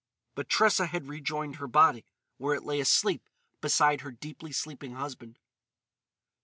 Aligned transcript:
But 0.33 0.49
Tressa 0.49 0.87
had 0.87 1.05
rejoined 1.09 1.57
her 1.57 1.67
body, 1.67 2.05
where 2.37 2.55
it 2.55 2.63
lay 2.63 2.79
asleep 2.79 3.29
beside 3.61 4.01
her 4.01 4.09
deeply 4.09 4.51
sleeping 4.51 4.93
husband. 4.95 5.37